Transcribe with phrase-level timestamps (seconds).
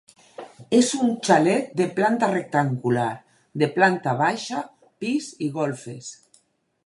[0.77, 3.11] És un xalet de planta rectangular
[3.63, 4.65] de planta baixa,
[5.05, 6.09] pis i golfes.